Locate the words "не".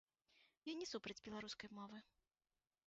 0.79-0.87